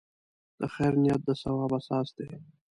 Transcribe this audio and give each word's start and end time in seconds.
د 0.59 0.61
خیر 0.73 0.93
نیت 1.01 1.21
د 1.25 1.29
ثواب 1.41 1.71
اساس 1.79 2.07
دی. 2.17 2.29